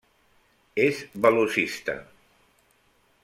És 0.85 1.01
velocista. 1.27 1.97